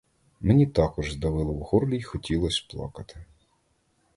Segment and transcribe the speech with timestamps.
[0.41, 3.25] Мені також здавило в горлі й хотілось плакати.